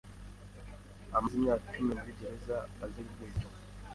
Amaze 1.15 1.33
imyaka 1.39 1.65
icumi 1.69 1.93
muri 1.99 2.13
gereza 2.19 2.55
azira 2.83 3.07
ubwicanyi. 3.09 3.57